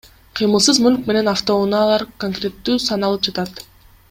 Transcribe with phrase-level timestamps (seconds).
[0.37, 3.67] Кыймылсыз мүлк менен автоунаалар конкреттүү саналып жатат.